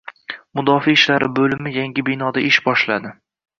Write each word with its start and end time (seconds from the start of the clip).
Mudofaa 0.59 0.91
ishlari 0.93 1.29
bo‘limi 1.41 1.75
yangi 1.77 2.07
binoda 2.09 2.47
ish 2.51 2.61
boshladi 2.71 3.15